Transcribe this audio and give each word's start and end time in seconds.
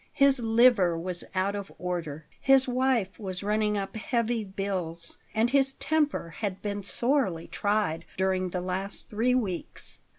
His 0.13 0.39
liver 0.39 0.97
was 0.97 1.23
out 1.35 1.53
of 1.55 1.71
order, 1.77 2.25
his 2.39 2.67
wife 2.67 3.19
was 3.19 3.43
running 3.43 3.77
up 3.77 3.95
heavy 3.95 4.43
bills, 4.43 5.19
and 5.35 5.51
his 5.51 5.73
temper 5.73 6.31
had 6.39 6.59
been 6.63 6.81
sorely 6.81 7.45
tried 7.47 8.05
during 8.17 8.49
the 8.49 8.61
last 8.61 9.11
three 9.11 9.35
weeks. 9.35 9.99